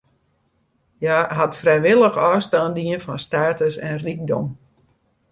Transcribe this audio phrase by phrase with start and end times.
[1.01, 4.45] Hja hat frijwillich ôfstân dien fan status en rykdom.